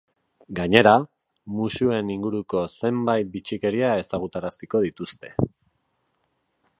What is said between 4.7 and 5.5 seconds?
dituzte.